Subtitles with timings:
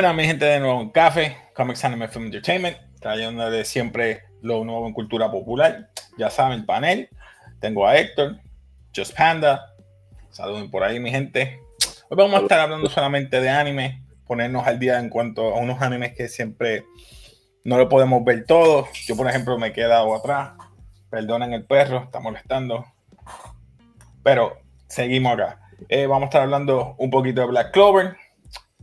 [0.00, 4.86] Bueno, mi gente de nuevo en Café, Comics Anime Film Entertainment, trayéndole siempre lo nuevo
[4.86, 5.90] en cultura popular.
[6.16, 7.08] Ya saben, el panel.
[7.58, 8.38] Tengo a Héctor,
[8.94, 9.74] Just Panda.
[10.30, 11.58] Saluden por ahí, mi gente.
[12.08, 15.82] Hoy vamos a estar hablando solamente de anime, ponernos al día en cuanto a unos
[15.82, 16.84] animes que siempre
[17.64, 18.92] no lo podemos ver todos.
[19.04, 20.52] Yo, por ejemplo, me he quedado atrás.
[21.10, 22.86] Perdonen el perro, está molestando.
[24.22, 25.58] Pero seguimos acá.
[25.88, 28.16] Eh, vamos a estar hablando un poquito de Black Clover,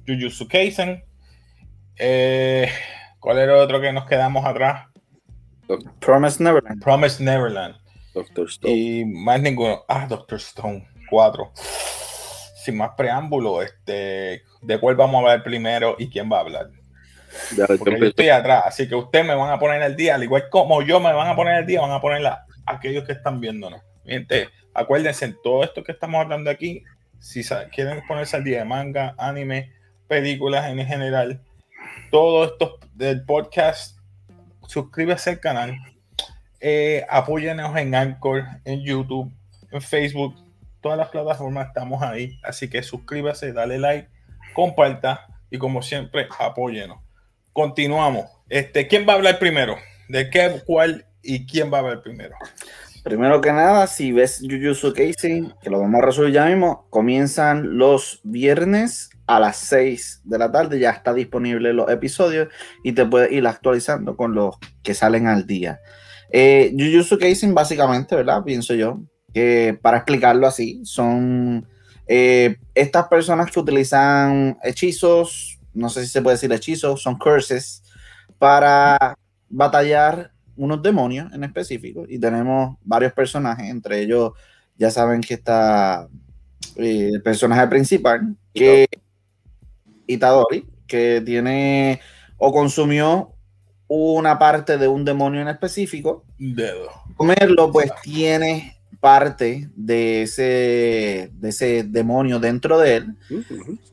[0.08, 1.04] Jujutsu Kaisen.
[1.98, 2.70] Eh,
[3.20, 4.88] ¿Cuál era el otro que nos quedamos atrás?
[6.00, 6.84] Promise Neverland.
[6.84, 7.76] Promise Neverland.
[8.14, 8.74] Doctor Stone.
[8.74, 9.84] Y más ninguno.
[9.88, 10.88] Ah, Doctor Stone.
[11.10, 11.52] Cuatro.
[11.56, 16.70] Sin más preámbulo, este, ¿de cuál vamos a ver primero y quién va a hablar?
[17.56, 20.24] Ya, Porque yo estoy atrás, así que ustedes me van a poner al día, al
[20.24, 23.12] igual como yo me van a poner al día, van a poner la, aquellos que
[23.12, 23.82] están viéndonos.
[24.06, 26.84] Gente, acuérdense, todo esto que estamos hablando aquí,
[27.20, 29.74] si quieren ponerse al día de manga, anime,
[30.08, 31.42] películas en general,
[32.12, 33.98] todo esto del podcast,
[34.68, 35.78] suscríbase al canal,
[36.60, 39.32] eh, apóyenos en Anchor, en YouTube,
[39.72, 40.36] en Facebook,
[40.82, 44.10] todas las plataformas estamos ahí, así que suscríbase, dale like,
[44.54, 47.00] comparta y como siempre, apóyenos.
[47.54, 48.26] Continuamos.
[48.50, 49.78] Este, ¿quién va a hablar primero?
[50.08, 52.36] ¿De qué, cuál y quién va a hablar primero?
[53.06, 57.78] Primero que nada, si ves Jujutsu Kaisen, que lo vamos a resolver ya mismo, comienzan
[57.78, 60.80] los viernes a las 6 de la tarde.
[60.80, 62.48] Ya está disponible los episodios
[62.84, 65.82] y te puedes ir actualizando con los que salen al día.
[66.32, 68.44] Eh, Jujutsu Kaisen, básicamente, ¿verdad?
[68.44, 71.68] Pienso yo, que para explicarlo así, son
[72.08, 77.84] eh, estas personas que utilizan hechizos, no sé si se puede decir hechizos, son curses,
[78.40, 79.16] para
[79.48, 84.34] batallar unos demonios en específico y tenemos varios personajes, entre ellos
[84.78, 86.08] ya saben que está
[86.76, 88.88] eh, el personaje principal, que
[90.08, 92.00] Itadori, que tiene
[92.38, 93.32] o consumió
[93.88, 96.90] una parte de un demonio en específico, Dedo.
[97.16, 103.16] comerlo pues tiene parte de ese, de ese demonio dentro de él.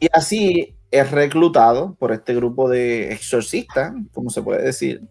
[0.00, 5.03] Y así es reclutado por este grupo de exorcistas, como se puede decir.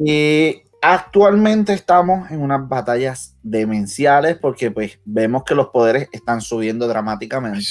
[0.00, 6.86] Y actualmente estamos en unas batallas demenciales porque pues vemos que los poderes están subiendo
[6.86, 7.66] dramáticamente.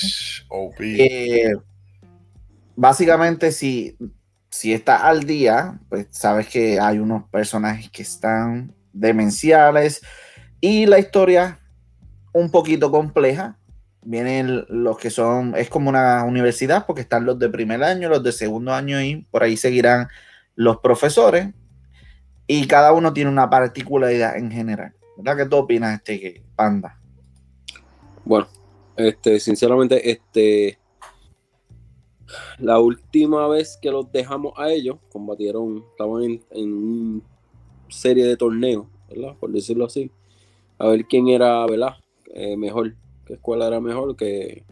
[0.79, 1.53] Eh,
[2.75, 3.97] básicamente si,
[4.49, 10.01] si estás al día, pues sabes que hay unos personajes que están demenciales
[10.61, 11.59] y la historia
[12.33, 13.57] un poquito compleja.
[14.01, 18.23] Vienen los que son, es como una universidad porque están los de primer año, los
[18.23, 20.07] de segundo año y por ahí seguirán
[20.55, 21.49] los profesores
[22.47, 24.93] y cada uno tiene una particularidad en general.
[25.17, 25.37] ¿Verdad?
[25.37, 26.99] ¿Qué tú opinas, este Panda?
[28.23, 28.47] Bueno,
[28.97, 30.77] este, sinceramente, este,
[32.59, 37.21] la última vez que los dejamos a ellos, combatieron, estaban en, en una
[37.87, 39.35] serie de torneos, ¿verdad?
[39.39, 40.11] Por decirlo así,
[40.77, 41.95] a ver quién era, ¿verdad?
[42.33, 42.95] Eh, mejor,
[43.25, 44.63] qué escuela era mejor, que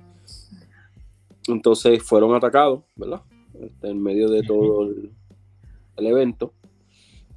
[1.47, 3.21] entonces fueron atacados, ¿verdad?
[3.53, 6.53] Este, en medio de todo el evento.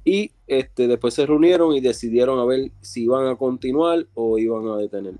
[0.09, 4.65] Y este, después se reunieron y decidieron a ver si iban a continuar o iban
[4.69, 5.15] a detener.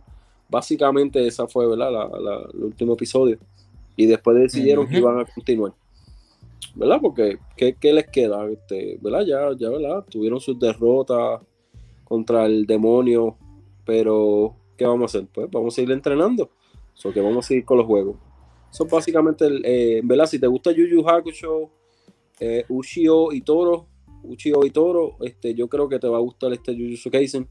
[0.47, 1.91] Básicamente esa fue ¿verdad?
[1.91, 3.37] La- la- el último episodio.
[3.97, 5.73] Y después decidieron que iban a continuar.
[6.73, 6.99] ¿Verdad?
[7.01, 8.49] Porque ¿qué, qué les queda?
[8.49, 9.25] Este, ¿Verdad?
[9.25, 10.05] Ya, ya, ¿verdad?
[10.09, 11.41] Tuvieron sus derrotas
[12.05, 13.35] contra el demonio.
[13.85, 15.29] Pero, ¿qué vamos a hacer?
[15.33, 16.49] Pues vamos a seguir entrenando.
[16.93, 18.15] So que vamos a seguir con los juegos.
[18.71, 20.27] Eso es básicamente, el, eh, ¿verdad?
[20.27, 21.69] Si te gusta Yu Yu Hakusho,
[22.39, 23.87] eh, Ushio y Toro,
[24.23, 27.47] Uchiho y Toro, este, yo creo que te va a gustar este Jujutsu Kaisen.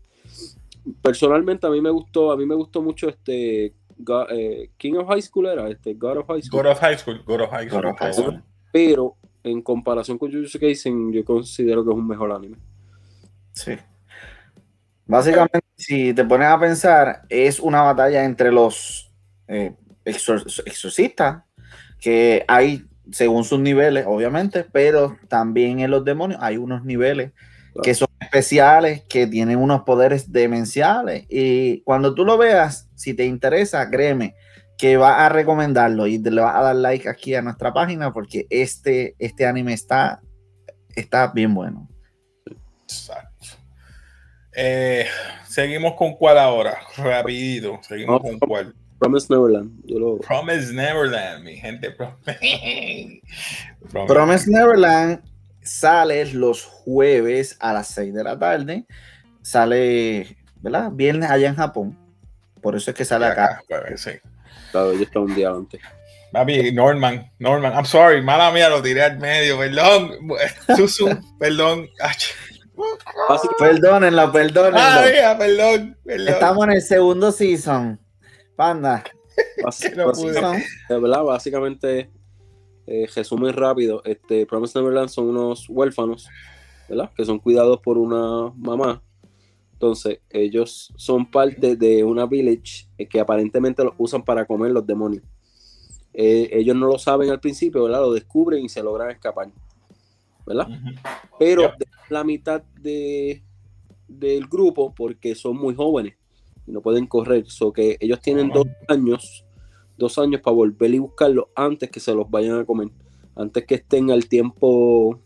[1.02, 3.74] Personalmente a mí me gustó, a mí me gustó mucho este
[4.30, 7.22] eh, King of High School era este God of High School, God of High School.
[7.26, 7.82] God of High School.
[7.82, 8.24] God of High está School.
[8.26, 8.44] bueno.
[8.72, 12.56] pero en comparación con Jujutsu Kaisen yo considero que es un mejor anime.
[13.52, 13.72] Sí.
[15.06, 19.12] Básicamente, si te pones a pensar, es una batalla entre los
[19.48, 19.72] eh,
[20.04, 21.44] exor- exorcistas,
[22.00, 27.32] que hay según sus niveles, obviamente, pero también en los demonios hay unos niveles
[27.82, 31.26] que son especiales, que tienen unos poderes demenciales.
[31.28, 34.34] Y cuando tú lo veas, si te interesa, créeme
[34.78, 38.12] que va a recomendarlo y te le vas a dar like aquí a nuestra página
[38.12, 40.20] porque este, este anime está,
[40.94, 41.88] está bien bueno.
[42.82, 43.46] Exacto.
[44.54, 45.06] Eh,
[45.48, 46.78] seguimos con cuál ahora.
[46.96, 47.78] Rapidito.
[47.82, 48.74] Seguimos con cuál.
[48.98, 51.90] Promise Neverland, yo lo Promise Neverland, mi gente.
[51.90, 53.22] Promise.
[54.06, 55.22] Promise Neverland
[55.62, 58.86] sale los jueves a las 6 de la tarde.
[59.42, 60.90] Sale, ¿verdad?
[60.92, 61.98] Viernes allá en Japón.
[62.62, 63.60] Por eso es que sale acá.
[63.70, 64.12] Acá, sí.
[64.72, 65.80] claro, yo estaba un día antes.
[66.32, 70.12] Papi, Norman, Norman, I'm sorry, mala mía, lo tiré al medio, perdón.
[70.76, 71.08] Susu,
[71.38, 71.88] perdón.
[73.58, 74.78] Perdónenlo, perdónenlo.
[74.80, 76.28] Ay, perdón, perdón.
[76.28, 78.00] Estamos en el segundo season.
[78.56, 79.04] Panda.
[79.96, 82.10] no de verdad, básicamente,
[82.86, 86.28] eh, resumen rápido, este, Promise Neverland son unos huérfanos,
[86.88, 87.10] ¿verdad?
[87.14, 89.02] Que son cuidados por una mamá.
[89.72, 94.86] Entonces, ellos son parte de una village eh, que aparentemente los usan para comer los
[94.86, 95.22] demonios.
[96.14, 98.00] Eh, ellos no lo saben al principio, ¿verdad?
[98.00, 99.50] Lo descubren y se logran escapar,
[100.46, 100.68] ¿verdad?
[101.38, 101.72] Pero
[102.08, 103.42] la mitad de,
[104.08, 106.14] del grupo, porque son muy jóvenes
[106.66, 109.44] y no pueden correr, so que ellos tienen dos años,
[109.96, 112.88] dos años para volver y buscarlo antes que se los vayan a comer,
[113.34, 115.20] antes que estén al tiempo,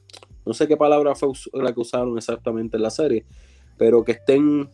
[0.44, 3.24] no sé qué palabra fue la que usaron exactamente en la serie,
[3.76, 4.68] pero que estén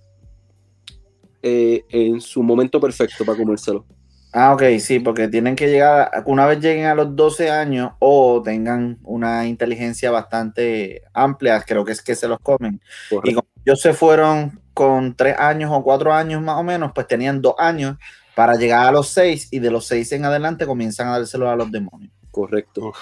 [1.43, 3.87] eh, en su momento perfecto para comérselo.
[4.33, 8.43] Ah, ok, sí, porque tienen que llegar, una vez lleguen a los 12 años o
[8.43, 12.81] tengan una inteligencia bastante amplia, creo que es que se los comen.
[13.25, 17.09] Y como ellos se fueron con 3 años o 4 años más o menos, pues
[17.09, 17.97] tenían 2 años
[18.35, 21.57] para llegar a los 6 y de los 6 en adelante comienzan a dárselo a
[21.57, 22.13] los demonios.
[22.31, 22.93] Correcto.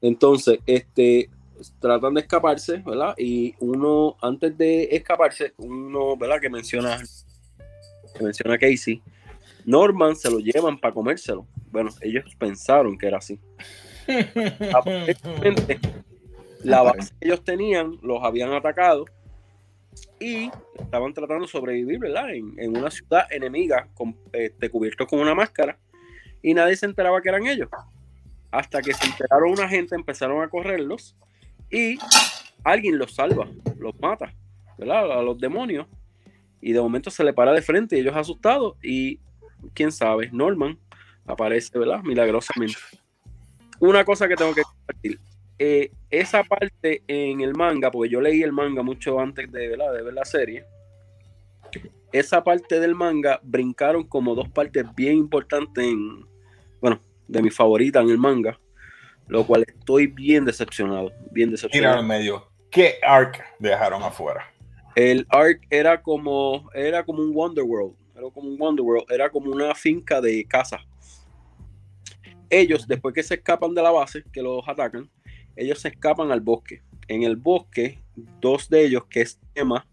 [0.00, 1.28] Entonces, este,
[1.80, 3.14] tratan de escaparse, ¿verdad?
[3.18, 6.40] Y uno, antes de escaparse, uno, ¿verdad?
[6.40, 6.98] Que menciona,
[8.16, 9.02] que menciona Casey,
[9.66, 11.46] Norman se lo llevan para comérselo.
[11.70, 13.38] Bueno, ellos pensaron que era así.
[14.74, 15.78] Aparentemente,
[16.64, 19.04] la base que ellos tenían los habían atacado
[20.20, 22.30] y estaban tratando de sobrevivir, ¿verdad?
[22.32, 25.78] En, una ciudad enemiga, con, este, con una máscara,
[26.42, 27.68] y nadie se enteraba que eran ellos.
[28.50, 31.16] Hasta que se enteraron una gente, empezaron a correrlos
[31.70, 31.98] y
[32.64, 33.48] alguien los salva,
[33.78, 34.34] los mata,
[34.78, 35.18] ¿verdad?
[35.18, 35.86] A los demonios.
[36.60, 39.18] Y de momento se le para de frente y ellos asustados y
[39.74, 40.78] quién sabe, Norman
[41.26, 42.02] aparece, ¿verdad?
[42.02, 42.78] Milagrosamente.
[43.80, 45.18] Una cosa que tengo que compartir.
[45.64, 49.92] Eh, esa parte en el manga, porque yo leí el manga mucho antes de, ¿verdad?
[49.92, 50.64] de ver la serie,
[52.10, 56.26] esa parte del manga brincaron como dos partes bien importantes en,
[56.80, 58.58] bueno, de mi favorita en el manga,
[59.28, 62.00] lo cual estoy bien decepcionado, bien decepcionado.
[62.00, 62.48] en medio.
[62.68, 64.52] ¿Qué arc dejaron afuera?
[64.96, 69.76] El arc era como, era como un Wonderworld era como un Wonderworld, era como una
[69.76, 70.80] finca de casa.
[72.50, 75.08] Ellos, después que se escapan de la base, que los atacan,
[75.56, 76.82] ellos se escapan al bosque.
[77.08, 77.98] En el bosque,
[78.40, 79.86] dos de ellos, que es Emma,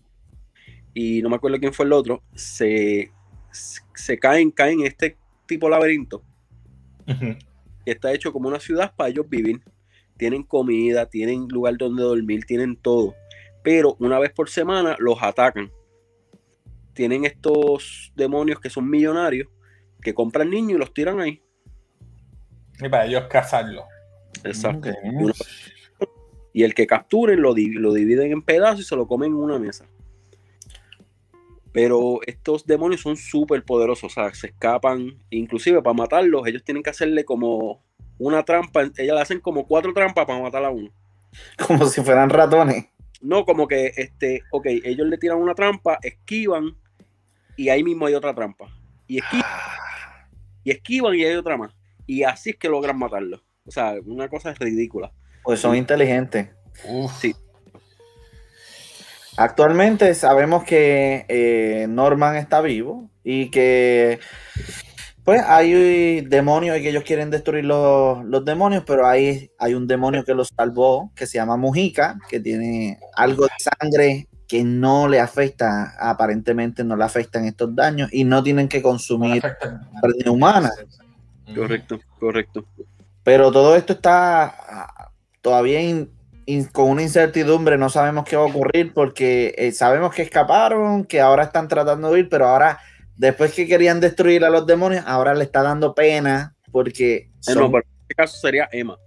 [0.94, 3.12] y no me acuerdo quién fue el otro, se,
[3.52, 6.24] se caen, caen en este tipo laberinto.
[7.86, 9.62] que está hecho como una ciudad para ellos vivir.
[10.18, 13.16] Tienen comida, tienen lugar donde dormir, tienen todo.
[13.64, 15.72] Pero una vez por semana los atacan
[17.00, 19.48] tienen estos demonios que son millonarios,
[20.02, 21.42] que compran niños y los tiran ahí.
[22.78, 23.86] Y para ellos cazarlo.
[24.44, 24.90] Exacto.
[26.54, 29.60] Y el que capturen lo, lo dividen en pedazos y se lo comen en una
[29.60, 29.86] mesa.
[31.72, 36.82] Pero estos demonios son súper poderosos, o sea, se escapan, inclusive para matarlos, ellos tienen
[36.82, 37.84] que hacerle como
[38.18, 40.92] una trampa, ellas le hacen como cuatro trampas para matar a uno.
[41.68, 42.88] Como si fueran ratones.
[43.22, 46.76] No, como que, este, ok, ellos le tiran una trampa, esquivan,
[47.56, 48.68] y ahí mismo hay otra trampa.
[49.08, 50.28] Y esquivan, ah.
[50.64, 51.76] y esquivan y hay otra más.
[52.08, 53.44] Y así es que logran matarlo.
[53.70, 55.12] O sea, una cosa es ridícula.
[55.44, 56.50] Pues son inteligentes.
[57.20, 57.36] Sí.
[59.38, 64.20] Actualmente sabemos que eh, Norman está vivo y que
[65.24, 69.86] pues hay demonios y que ellos quieren destruir los, los, demonios, pero ahí hay un
[69.86, 75.08] demonio que los salvó, que se llama Mujica, que tiene algo de sangre que no
[75.08, 80.72] le afecta, aparentemente no le afectan estos daños y no tienen que consumir carne humana.
[81.54, 82.66] Correcto, correcto.
[83.30, 85.82] Pero todo esto está ah, todavía
[86.72, 91.22] con una incertidumbre, no sabemos qué va a ocurrir porque eh, sabemos que escaparon, que
[91.22, 92.80] ahora están tratando de ir, pero ahora,
[93.18, 97.30] después que querían destruir a los demonios, ahora le está dando pena porque...
[97.48, 98.98] Eh, no, pero en este caso sería Emma.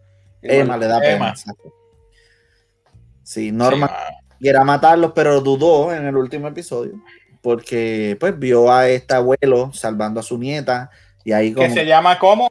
[0.40, 1.34] Emma, le da pena.
[3.24, 3.90] Sí, Norma
[4.38, 6.92] quiera matarlos, pero dudó en el último episodio
[7.40, 10.90] porque pues vio a este abuelo salvando a su nieta
[11.24, 11.66] y ahí como...
[11.66, 12.48] Que se llama como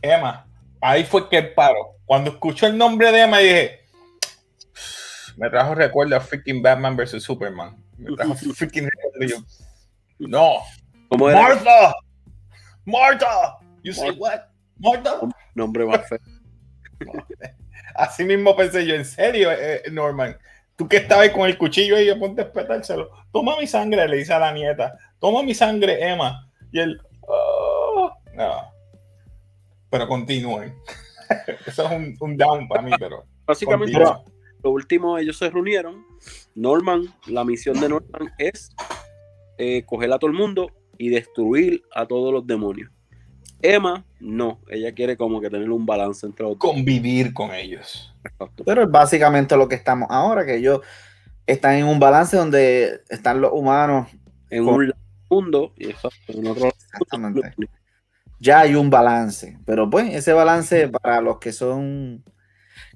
[0.00, 0.45] Emma.
[0.80, 1.96] Ahí fue que paro.
[2.04, 3.80] Cuando escucho el nombre de Emma dije,
[5.36, 7.76] me trajo recuerdo a freaking Batman vs Superman.
[7.98, 9.44] Me trajo freaking recuerdo
[10.18, 10.62] no.
[11.10, 11.94] Martha.
[12.84, 13.58] Martha.
[13.82, 14.42] You say what?
[14.78, 15.20] Martha.
[15.54, 16.18] Nombre más feo.
[17.94, 20.36] Así mismo pensé yo, en serio, eh, Norman
[20.76, 23.10] tú que estabas con el cuchillo ahí a ponte a espetárselo.
[23.32, 24.96] Toma mi sangre, le dice a la nieta.
[25.18, 26.48] Toma mi sangre, Emma.
[26.70, 28.75] Y él, oh, no.
[29.96, 30.74] Pero continúen.
[31.66, 33.24] Eso es un, un down para mí, pero.
[33.46, 34.24] Básicamente, continúa.
[34.62, 36.04] lo último, ellos se reunieron.
[36.54, 38.70] Norman, la misión de Norman es
[39.58, 42.90] eh, coger a todo el mundo y destruir a todos los demonios.
[43.62, 48.14] Emma, no, ella quiere como que tener un balance entre los convivir con ellos.
[48.24, 48.64] Exacto.
[48.64, 50.80] Pero es básicamente lo que estamos ahora, que ellos
[51.46, 54.08] están en un balance donde están los humanos.
[54.50, 54.92] En Con- un
[55.30, 57.54] mundo y exacto, en otro Exactamente.
[58.38, 62.24] Ya hay un balance, pero pues ese balance para los que son...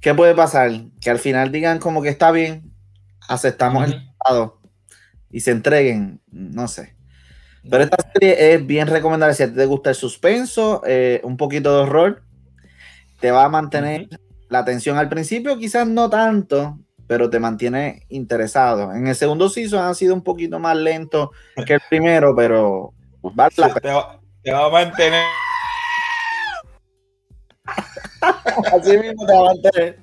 [0.00, 0.70] ¿Qué puede pasar?
[1.00, 2.72] Que al final digan como que está bien,
[3.28, 4.00] aceptamos el Ujú.
[4.00, 4.60] estado
[5.30, 6.96] y se entreguen, no sé.
[7.68, 11.36] Pero esta serie es bien recomendable si a ti te gusta el suspenso, eh, un
[11.36, 12.22] poquito de horror,
[13.20, 14.08] te va a mantener
[14.48, 18.92] la atención al principio, quizás no tanto, pero te mantiene interesado.
[18.92, 21.32] En el segundo season ha sido un poquito más lento
[21.66, 23.90] que el primero, pero vale la Te,
[24.42, 25.24] te va, a mantener.
[28.72, 29.98] Así mismo te va a mantener.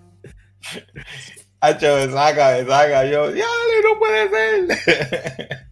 [1.59, 3.05] Hacho, me saca, me saca.
[3.05, 3.45] Yo, ya,
[3.83, 5.67] no puede ser.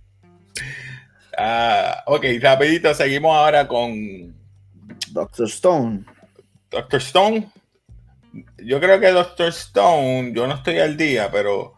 [1.37, 4.35] ah, ok, rapidito, seguimos ahora con
[5.11, 6.05] Doctor Stone.
[6.69, 7.49] Doctor Stone.
[8.57, 11.75] Yo creo que Doctor Stone, yo no estoy al día, pero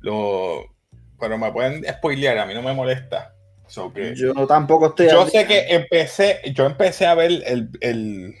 [0.00, 0.74] lo
[1.18, 3.33] pero me pueden spoilear, a mí no me molesta.
[3.74, 5.08] So que- Yo tampoco estoy.
[5.10, 5.46] yo sé día.
[5.48, 8.34] que empecé, yo empecé a ver el, el-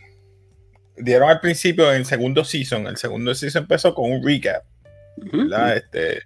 [0.96, 4.62] dieron al principio en el segundo season, el segundo season empezó con un recap.
[5.74, 6.22] Este,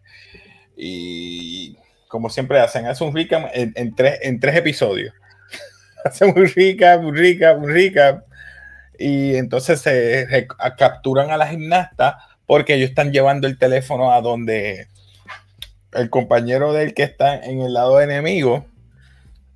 [0.76, 1.76] y
[2.08, 5.14] como siempre hacen, hacen un recap en, en tres, en tres episodios.
[6.04, 8.24] hacen un recap, un recap, un recap.
[8.98, 14.20] Y entonces se a- capturan a la gimnasta porque ellos están llevando el teléfono a
[14.20, 14.88] donde
[15.92, 18.66] el compañero del que está en el lado enemigo.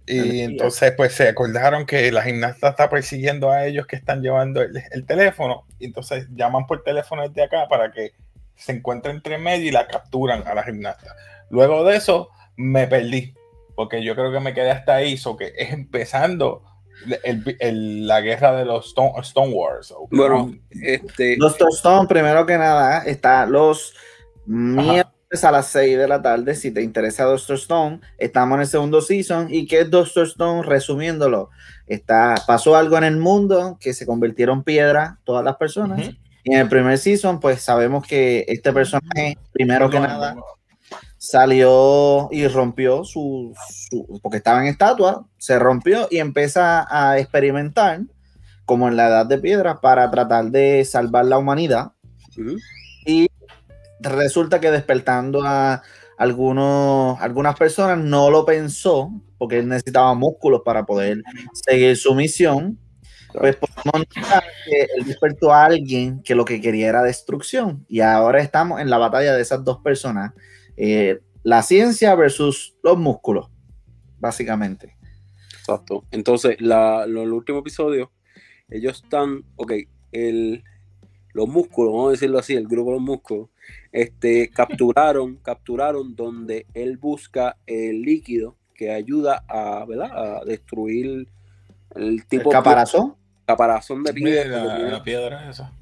[0.06, 4.60] Y entonces pues se acordaron que la gimnasta está persiguiendo a ellos que están llevando
[4.62, 5.64] el, el teléfono.
[5.78, 8.12] Y entonces llaman por teléfono desde acá para que
[8.56, 11.14] se encuentre entre medio y la capturan a la gimnasta.
[11.50, 13.34] Luego de eso me perdí,
[13.74, 16.62] porque yo creo que me quedé hasta ahí, so que es empezando
[17.24, 19.92] el- el- la guerra de los Stone, Stone Wars.
[20.10, 23.94] Bueno, este, Doctor Stone, primero que nada, está los
[25.32, 26.54] a las 6 de la tarde.
[26.54, 29.48] Si te interesa Doctor Stone, estamos en el segundo season.
[29.50, 30.62] ¿Y qué es Doctor Stone?
[30.62, 31.48] Resumiéndolo,
[31.86, 36.10] está, pasó algo en el mundo que se convirtieron piedra todas las personas.
[36.44, 40.34] Y en el primer season, pues sabemos que este personaje, primero que nada,
[41.16, 43.54] salió y rompió su,
[43.88, 48.00] su- porque estaba en estatua, se rompió y empieza a experimentar
[48.64, 51.92] como en la edad de piedra para tratar de salvar la humanidad
[54.02, 55.82] resulta que despertando a
[56.18, 62.78] algunos algunas personas no lo pensó porque él necesitaba músculos para poder seguir su misión
[63.32, 64.06] pues podemos
[64.64, 68.90] que él despertó a alguien que lo que quería era destrucción y ahora estamos en
[68.90, 70.32] la batalla de esas dos personas
[70.76, 73.50] eh, la ciencia versus los músculos
[74.18, 74.96] básicamente
[75.62, 76.04] Exacto.
[76.10, 78.10] Entonces, el último episodio,
[78.68, 79.72] ellos están, ok,
[80.10, 80.64] el,
[81.32, 83.48] los músculos, vamos a decirlo así, el grupo de los músculos,
[83.90, 90.10] este, capturaron, capturaron donde él busca el líquido que ayuda a, ¿verdad?
[90.12, 91.28] a destruir el
[91.94, 94.64] el tipo de caparazón caparazón de piedra.
[94.64, 95.72] La, la piedra esa.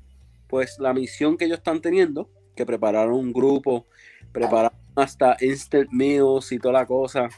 [0.48, 3.86] Pues la misión que ellos están teniendo, que prepararon un grupo,
[4.32, 7.28] prepararon hasta instant meals y toda la cosa,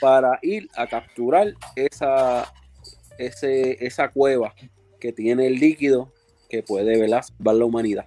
[0.00, 2.50] para ir a capturar esa,
[3.18, 4.54] ese, esa cueva
[4.98, 6.12] que tiene el líquido
[6.50, 7.22] que puede ¿verdad?
[7.22, 8.04] salvar la humanidad.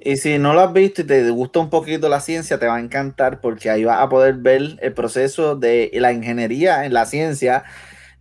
[0.00, 2.76] Y si no lo has visto y te gusta un poquito la ciencia, te va
[2.76, 7.04] a encantar porque ahí vas a poder ver el proceso de la ingeniería en la
[7.04, 7.64] ciencia,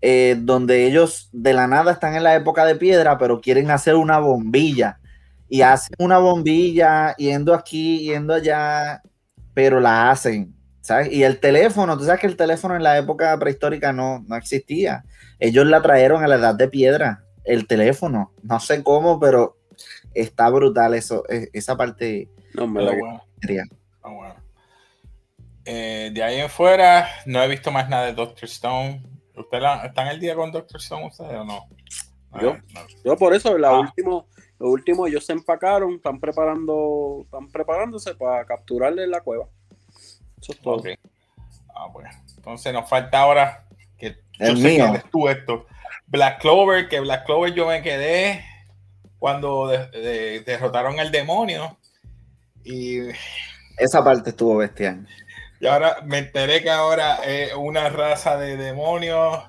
[0.02, 3.96] eh, donde ellos de la nada están en la época de piedra, pero quieren hacer
[3.96, 5.00] una bombilla.
[5.50, 9.02] Y hacen una bombilla yendo aquí, yendo allá,
[9.54, 10.58] pero la hacen.
[11.12, 15.04] Y el teléfono, tú sabes que el teléfono en la época prehistórica no, no existía.
[15.40, 18.32] Ellos la trajeron a la edad de piedra, el teléfono.
[18.44, 19.58] No sé cómo, pero
[20.14, 22.30] está brutal eso, e- esa parte.
[22.54, 23.22] No, bueno,
[24.04, 24.36] ah, bueno.
[25.66, 29.04] Eh, de ahí en fuera, no he visto más nada de Doctor Stone.
[29.36, 31.68] ¿Usted la- está en el día con Doctor Stone ustedes o no?
[32.42, 32.52] Yo.
[32.54, 32.82] Ah, no.
[33.04, 33.80] Yo por eso, la Ah.
[33.80, 34.28] último,
[34.60, 39.48] lo último, ellos se empacaron, están preparando, están preparándose para capturarle la cueva.
[40.42, 40.82] Eso es todo.
[41.76, 42.10] Ah, bueno.
[42.38, 44.86] Entonces nos falta ahora que yo El sé mío.
[44.86, 45.66] que eres tú esto.
[46.08, 48.44] Black Clover, que Black Clover yo me quedé
[49.20, 51.78] cuando de- de- derrotaron al demonio.
[52.64, 53.00] Y,
[53.78, 55.08] Esa parte estuvo bestial.
[55.60, 59.44] y ahora me enteré que ahora es una raza de demonios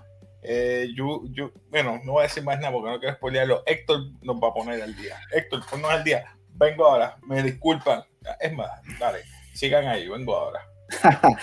[0.51, 3.65] Eh, yo, yo, bueno, no voy a decir más nada porque no quiero spoilearlo.
[3.67, 5.21] Héctor nos va a poner al día.
[5.33, 6.25] Héctor, ponnos al día.
[6.55, 8.05] Vengo ahora, me disculpan.
[8.41, 9.19] Es más, dale,
[9.53, 10.61] sigan ahí, vengo ahora.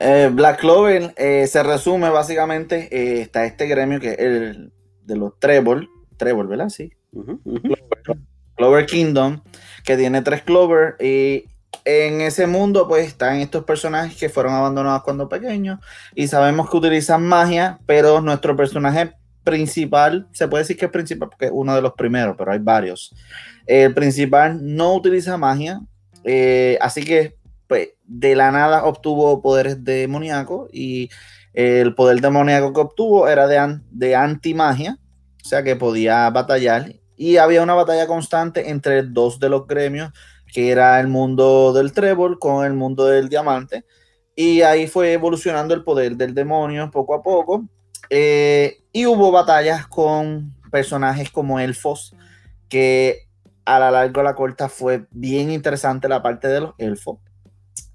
[0.00, 5.16] Eh, Black Clover eh, se resume básicamente, eh, está este gremio que es el de
[5.16, 6.68] los Trevor, Trevor, ¿verdad?
[6.68, 6.92] Sí.
[7.12, 8.22] Clover,
[8.54, 9.42] Clover Kingdom,
[9.84, 11.46] que tiene tres Clover y
[11.84, 15.80] en ese mundo pues están estos personajes que fueron abandonados cuando pequeños
[16.14, 21.30] y sabemos que utilizan magia, pero nuestro personaje principal, se puede decir que es principal
[21.30, 23.14] porque es uno de los primeros, pero hay varios.
[23.66, 25.80] El principal no utiliza magia,
[26.24, 27.37] eh, así que
[27.68, 31.10] pues de la nada obtuvo poderes demoníacos y
[31.52, 34.98] el poder demoníaco que obtuvo era de, an- de antimagia,
[35.44, 36.94] o sea que podía batallar.
[37.16, 40.12] Y había una batalla constante entre dos de los gremios,
[40.52, 43.84] que era el mundo del trébol con el mundo del diamante,
[44.36, 47.68] y ahí fue evolucionando el poder del demonio poco a poco,
[48.08, 52.14] eh, y hubo batallas con personajes como elfos,
[52.68, 53.28] que
[53.64, 57.18] a la larga o a la corta fue bien interesante la parte de los elfos.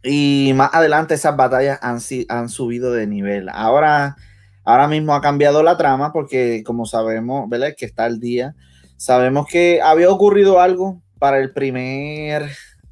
[0.03, 3.49] Y más adelante esas batallas han, han subido de nivel.
[3.49, 4.17] Ahora,
[4.65, 7.73] ahora mismo ha cambiado la trama porque como sabemos, ¿verdad?
[7.77, 8.55] Que está al día.
[8.97, 12.49] Sabemos que había ocurrido algo para el primer,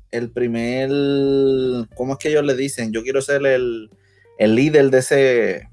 [0.09, 0.89] el primer,
[1.95, 2.93] ¿cómo es que ellos le dicen?
[2.93, 3.89] Yo quiero ser el,
[4.37, 5.69] el líder de ese,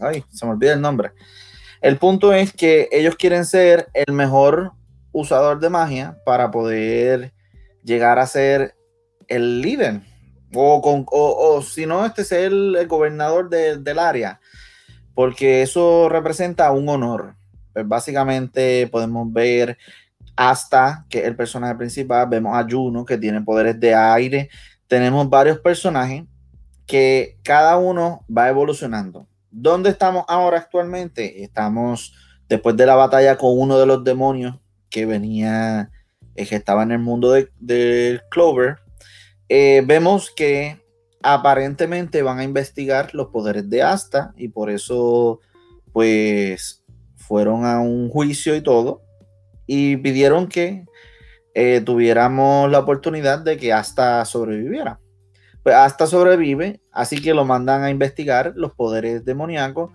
[0.00, 1.12] ay, se me olvida el nombre.
[1.82, 4.72] El punto es que ellos quieren ser el mejor
[5.12, 7.32] usador de magia para poder
[7.84, 8.74] llegar a ser
[9.28, 10.00] el líder.
[10.54, 14.40] O, con, o, o si no, este ser el, el gobernador de- del área.
[15.14, 17.34] Porque eso representa un honor.
[17.72, 19.78] Pues básicamente podemos ver
[20.36, 24.48] hasta que el personaje principal, vemos a Juno que tiene poderes de aire.
[24.88, 26.24] Tenemos varios personajes
[26.86, 29.26] que cada uno va evolucionando.
[29.50, 31.42] ¿Dónde estamos ahora actualmente?
[31.44, 32.14] Estamos
[32.48, 34.58] después de la batalla con uno de los demonios
[34.88, 35.90] que venía,
[36.34, 38.78] eh, que estaba en el mundo de, de Clover.
[39.52, 40.80] Eh, vemos que
[41.24, 45.40] aparentemente van a investigar los poderes de Asta y por eso
[45.92, 46.84] pues
[47.16, 49.02] fueron a un juicio y todo
[49.66, 50.84] y pidieron que
[51.54, 55.00] eh, tuviéramos la oportunidad de que Asta sobreviviera.
[55.64, 59.90] Pues Asta sobrevive, así que lo mandan a investigar los poderes demoníacos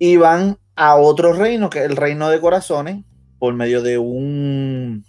[0.00, 3.04] y van a otro reino, que es el reino de corazones,
[3.38, 5.04] por medio de un,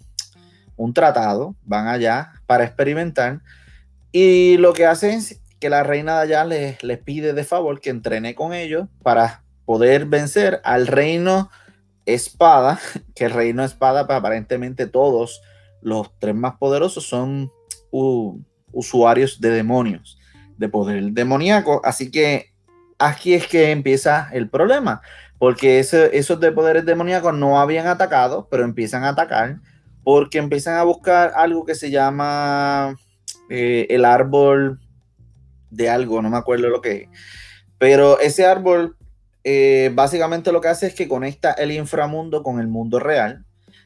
[0.76, 3.42] un tratado, van allá para experimentar.
[4.20, 7.80] Y lo que hacen es que la reina de allá les, les pide de favor
[7.80, 11.52] que entrene con ellos para poder vencer al reino
[12.08, 12.80] espada,
[13.16, 15.44] que el reino espada, pues aparentemente todos
[15.84, 17.52] los tres más poderosos son
[18.72, 20.18] usuarios de demonios,
[20.58, 21.80] de poder demoníaco.
[21.84, 22.48] Así que
[22.98, 25.02] aquí es que empieza el problema,
[25.38, 29.58] porque ese- esos de poderes demoníacos no habían atacado, pero empiezan a atacar
[30.04, 32.96] porque empiezan a buscar algo que se llama
[33.50, 34.80] eh, el árbol
[35.70, 37.10] de algo, no me acuerdo lo que es.
[37.78, 38.98] Pero ese árbol
[39.50, 43.46] eh, básicamente lo que hace es que conecta el inframundo con el mundo real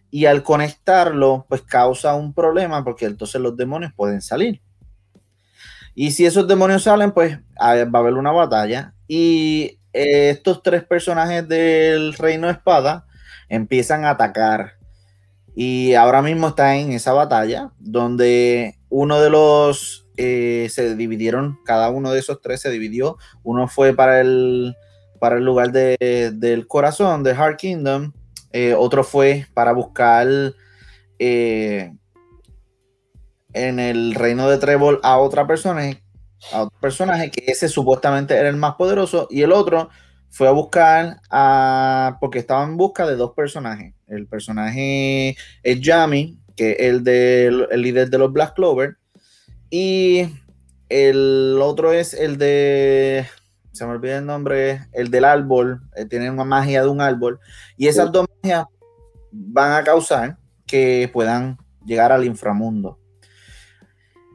[0.10, 4.60] y al conectarlo pues causa un problema porque entonces los demonios pueden salir.
[5.93, 10.84] Y si esos demonios salen pues va a haber una batalla y eh, estos tres
[10.84, 13.06] personajes del reino de espada
[13.47, 14.78] empiezan a atacar
[15.56, 21.90] y ahora mismo está en esa batalla donde uno de los eh, se dividieron, cada
[21.90, 23.18] uno de esos tres se dividió.
[23.44, 24.76] Uno fue para el,
[25.20, 28.12] para el lugar de- del corazón, de Heart Kingdom.
[28.54, 30.28] eh, otro fue para buscar
[31.20, 31.94] eh,
[33.54, 35.98] en el reino de Trébol a otra persona,
[36.54, 39.28] a otro personaje que ese supuestamente era el más poderoso.
[39.30, 39.90] Y el otro
[40.32, 42.17] fue a buscar a.
[42.20, 43.94] porque estaba en busca de dos personajes.
[44.08, 48.98] El personaje es Yami, que es el, del el líder de los Black Clover.
[49.70, 50.28] Y
[50.89, 53.28] el otro es el de.
[53.74, 55.82] Se me olvida el nombre, el del árbol.
[55.96, 57.39] eh, tiene una magia de un árbol.
[57.78, 58.65] Y esas dos magias
[59.32, 63.01] van a causar que puedan llegar al inframundo.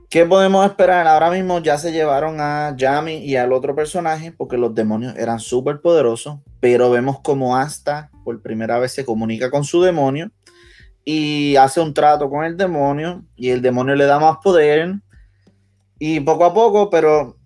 [0.09, 1.07] ¿Qué podemos esperar?
[1.09, 5.41] Ahora mismo ya se llevaron a Yami y al otro personaje porque los demonios eran
[5.41, 10.31] súper poderosos, pero vemos como Asta por primera vez se comunica con su demonio
[11.05, 14.95] y hace un trato con el demonio y el demonio le da más poder
[15.99, 17.37] y poco a poco, pero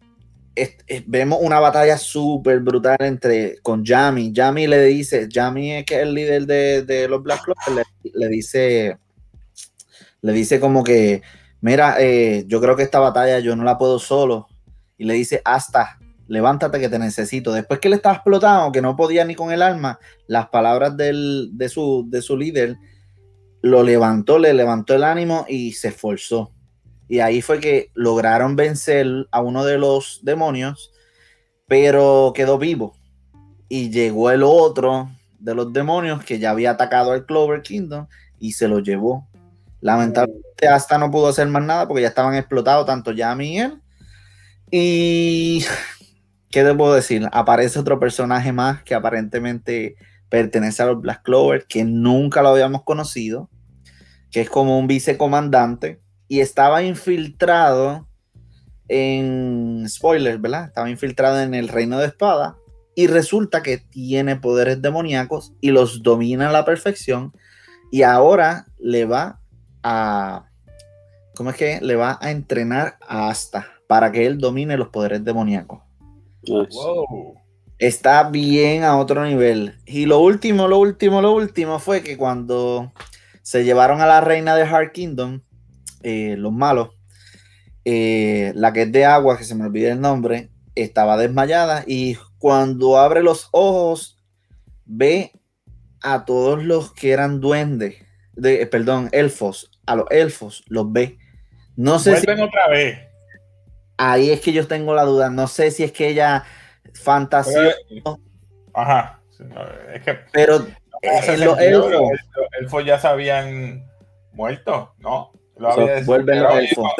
[1.06, 4.32] vemos una batalla súper brutal entre con Yami.
[4.32, 8.28] Yami le dice, Yami es que es el líder de, de los Black Clover, le
[8.28, 8.98] dice,
[10.20, 11.22] le dice como que,
[11.60, 14.46] mira, eh, yo creo que esta batalla yo no la puedo solo.
[14.96, 17.52] Y le dice, hasta, levántate que te necesito.
[17.52, 21.68] Después que él estaba explotado, que no podía ni con el alma, las palabras de,
[21.68, 22.76] su, de su líder
[23.62, 26.52] lo levantó, le levantó el ánimo y se esforzó.
[27.08, 30.92] Y ahí fue que lograron vencer a uno de los demonios,
[31.66, 32.94] pero quedó vivo.
[33.68, 38.06] Y llegó el otro de los demonios que ya había atacado al Clover Kingdom
[38.38, 39.26] y se lo llevó.
[39.80, 43.80] Lamentablemente hasta no pudo hacer más nada porque ya estaban explotados tanto Yami y él.
[44.72, 45.64] Y
[46.50, 47.28] ¿qué te puedo decir?
[47.32, 49.96] Aparece otro personaje más que aparentemente
[50.28, 53.50] pertenece a los Black Clover, que nunca lo habíamos conocido,
[54.30, 58.08] que es como un vicecomandante y estaba infiltrado
[58.86, 60.66] en spoilers, ¿verdad?
[60.66, 62.56] Estaba infiltrado en el reino de espada
[62.94, 67.32] y resulta que tiene poderes demoníacos y los domina a la perfección
[67.90, 69.40] y ahora le va
[69.82, 70.49] a
[71.34, 75.24] ¿cómo es que le va a entrenar a Asta para que él domine los poderes
[75.24, 75.80] demoníacos?
[77.78, 79.78] Está bien a otro nivel.
[79.86, 82.92] Y lo último, lo último, lo último fue que cuando
[83.42, 85.40] se llevaron a la reina de Hard Kingdom,
[86.02, 86.90] eh, los malos,
[87.84, 92.16] eh, la que es de agua, que se me olvide el nombre, estaba desmayada y
[92.38, 94.18] cuando abre los ojos
[94.84, 95.32] ve
[96.02, 97.96] a todos los que eran duendes,
[98.34, 101.18] de, perdón, elfos, a los elfos los ve.
[101.80, 102.98] No sé Vuelven otra vez.
[103.96, 105.30] Ahí es que yo tengo la duda.
[105.30, 106.44] No sé si es que ella
[106.92, 107.74] fantasía.
[108.74, 109.22] Ajá.
[109.94, 110.66] Es que, pero
[111.00, 111.90] en los elfos.
[111.90, 113.90] Los elfos ya se habían
[114.34, 115.32] muerto, ¿no?
[115.56, 116.92] Lo vuelven los elfos.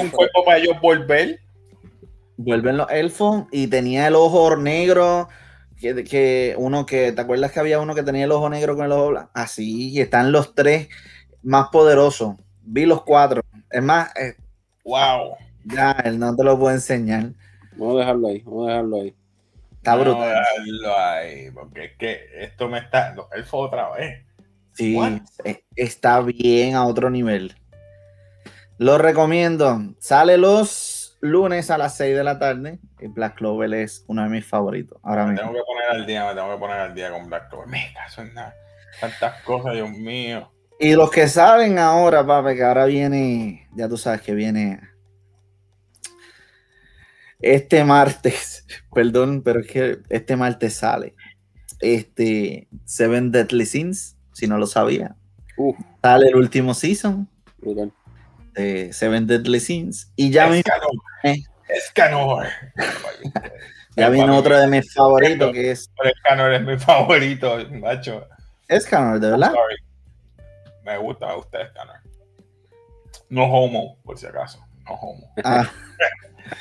[0.00, 1.38] un cuerpo para ellos volver.
[2.36, 5.28] Vuelven los elfos y tenía el ojo negro.
[5.80, 8.84] Que, que, uno que, ¿te acuerdas que había uno que tenía el ojo negro con
[8.84, 9.30] el ojo blanco?
[9.32, 10.88] Así, y están los tres
[11.44, 12.34] más poderosos.
[12.70, 13.42] Vi los cuatro.
[13.70, 14.36] Es más, eh,
[14.84, 15.36] wow.
[15.64, 17.30] Ya, él no te lo puedo enseñar.
[17.72, 19.16] Vamos a dejarlo ahí, vamos a dejarlo ahí.
[19.76, 20.20] Está brutal.
[20.20, 23.14] Vamos a dejarlo ahí, porque es que esto me está.
[23.14, 24.24] Los elfos otra vez.
[24.72, 24.98] Sí,
[25.44, 27.56] eh, está bien a otro nivel.
[28.76, 29.80] Lo recomiendo.
[29.98, 32.78] Sale los lunes a las 6 de la tarde.
[33.00, 34.98] Y Black Clover es uno de mis favoritos.
[35.02, 35.48] Ahora me mismo.
[35.48, 37.68] tengo que poner al día, me tengo que poner al día con Black Clover.
[37.68, 38.54] Me caso en nada.
[39.00, 40.50] Tantas cosas, Dios mío.
[40.80, 44.80] Y los que saben ahora, papi, que ahora viene, ya tú sabes que viene
[47.40, 48.64] este martes,
[48.94, 51.14] perdón, pero es que este martes sale
[51.80, 55.16] este Seven Deadly Sins, si no lo sabía.
[56.02, 57.28] Sale el último season
[58.54, 60.12] de Seven Deadly Sins.
[60.16, 60.64] Y ya es
[61.68, 62.46] Escanor.
[63.96, 65.90] ya vino otro de mis favoritos que es.
[66.02, 68.26] Escanor es mi favorito, macho.
[68.68, 69.52] Escanor, de verdad.
[69.52, 69.87] Me gusta,
[70.88, 71.96] me gusta Escanor.
[73.28, 74.58] No homo, por si acaso.
[74.86, 75.32] No homo.
[75.44, 75.70] Ah.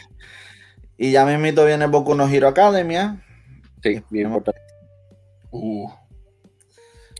[0.97, 3.23] y ya mismito viene Boku no Hero Academia.
[3.81, 4.61] Sí, bien importante.
[5.51, 5.89] Uh.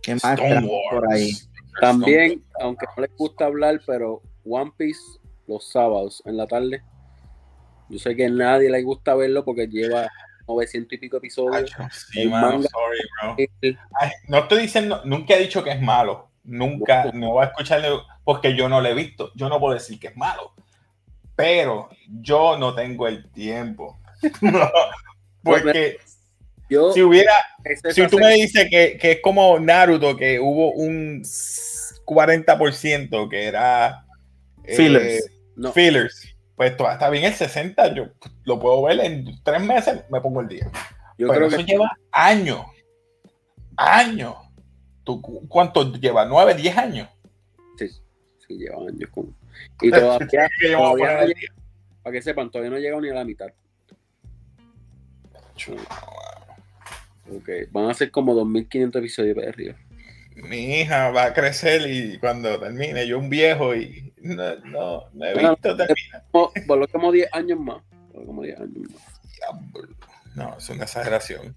[0.01, 1.31] ¿Qué más por ahí?
[1.79, 4.99] También, aunque no les gusta hablar, pero One Piece
[5.47, 6.83] los sábados en la tarde.
[7.89, 10.09] Yo sé que a nadie le gusta verlo porque lleva
[10.47, 11.71] 900 y pico episodios.
[14.27, 16.26] no estoy diciendo, nunca he dicho que es malo.
[16.47, 17.89] Nunca, no voy a escucharle
[18.23, 19.31] porque yo no lo he visto.
[19.35, 20.53] Yo no puedo decir que es malo.
[21.35, 23.99] Pero yo no tengo el tiempo.
[25.43, 25.99] porque
[26.69, 27.33] yo, si hubiera,
[27.91, 34.03] si tú me dices que, que, es como Naruto, que hubo un 40% que era
[34.63, 35.05] Fillers.
[35.05, 35.19] Eh,
[35.55, 35.71] no.
[35.71, 36.33] Fillers.
[36.55, 38.07] Pues está bien el 60, yo
[38.43, 40.71] lo puedo ver en tres meses, me pongo el día.
[41.17, 42.65] Yo creo eso que lleva años.
[43.75, 44.35] Años.
[45.07, 46.25] ¿Tú, ¿Cuánto lleva?
[46.25, 47.07] ¿Nueve, diez años?
[47.77, 49.09] Sí, sí, lleva años.
[49.09, 49.33] Con...
[49.81, 51.53] Y todavía, todavía no llega,
[52.03, 53.47] para que sepan, todavía no llega ni a la mitad.
[57.33, 59.75] Ok, van a ser como 2.500 episodios de arriba
[60.43, 65.25] mi hija va a crecer y cuando termine, yo un viejo y no, no, no
[65.25, 66.23] he visto terminar.
[66.31, 67.81] Por lo como 10 años más.
[68.13, 69.03] como 10 años más.
[70.35, 71.55] No, es una exageración.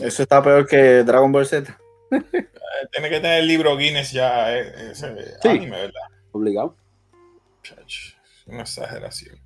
[0.00, 1.76] Eso está peor que Dragon Ball Z.
[2.12, 5.48] Eh, tiene que tener el libro Guinness ya, eh, ese sí.
[5.48, 6.02] anime, ¿verdad?
[6.32, 6.76] Obligado.
[7.86, 9.38] Es una exageración.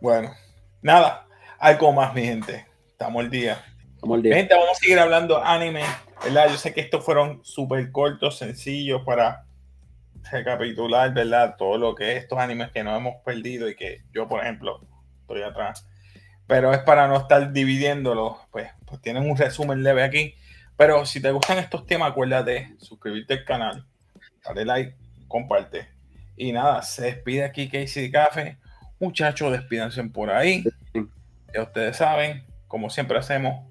[0.00, 0.34] Bueno,
[0.80, 1.26] nada,
[1.58, 2.66] algo más, mi gente.
[2.88, 3.62] Estamos el día.
[3.94, 4.34] Estamos el día.
[4.36, 5.84] Gente, vamos a seguir hablando anime
[6.24, 6.50] ¿verdad?
[6.50, 9.44] Yo sé que estos fueron súper cortos, sencillos para
[10.30, 11.56] recapitular, ¿verdad?
[11.56, 14.80] Todo lo que es estos animes que no hemos perdido y que yo, por ejemplo,
[15.20, 15.86] estoy atrás.
[16.46, 20.34] Pero es para no estar dividiéndolos, pues, pues tienen un resumen leve aquí.
[20.78, 23.86] Pero si te gustan estos temas, acuérdate, suscribirte al canal,
[24.44, 25.88] dale like, comparte.
[26.36, 28.58] Y nada, se despide aquí Casey Café.
[29.00, 30.62] Muchachos, despídanse por ahí.
[31.52, 33.66] Ya ustedes saben, como siempre hacemos.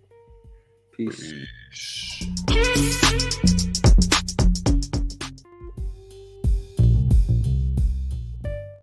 [0.98, 1.48] Peace.
[2.46, 3.47] Peace.